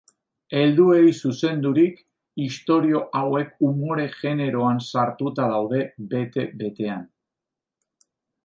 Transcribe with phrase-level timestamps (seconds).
[0.59, 1.99] Helduei zuzendurik,
[2.45, 5.83] istorio hauek umore generoan sartuta daude
[6.15, 7.09] bete-betean.